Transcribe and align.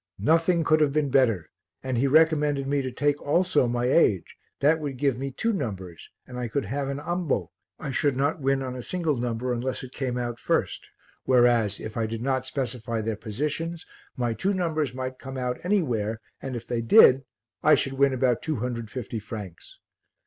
Nothing 0.17 0.63
could 0.63 0.79
have 0.81 0.91
been 0.91 1.11
better 1.11 1.51
and 1.83 1.95
he 1.95 2.07
recommended 2.07 2.65
me 2.65 2.81
to 2.81 2.91
take 2.91 3.21
also 3.21 3.67
my 3.67 3.85
age, 3.85 4.35
that 4.59 4.79
would 4.79 4.97
give 4.97 5.15
me 5.19 5.29
two 5.29 5.53
numbers 5.53 6.09
and 6.25 6.39
I 6.39 6.47
could 6.47 6.65
have 6.65 6.87
an 6.89 6.99
ambo, 6.99 7.51
I 7.79 7.91
should 7.91 8.17
not 8.17 8.41
win 8.41 8.63
on 8.63 8.75
a 8.75 8.81
single 8.81 9.15
number 9.17 9.53
unless 9.53 9.83
it 9.83 9.91
came 9.91 10.17
out 10.17 10.39
first, 10.39 10.89
whereas, 11.25 11.79
if 11.79 11.97
I 11.97 12.07
did 12.07 12.23
not 12.23 12.47
specify 12.47 13.01
their 13.01 13.15
positions, 13.15 13.85
my 14.17 14.33
two 14.33 14.55
numbers 14.55 14.91
might 14.95 15.19
come 15.19 15.37
out 15.37 15.59
anywhere 15.63 16.19
and 16.41 16.55
if 16.55 16.65
they 16.65 16.81
did 16.81 17.23
I 17.61 17.75
should 17.75 17.93
win 17.93 18.11
about 18.11 18.41
250 18.41 19.19
francs. 19.19 19.77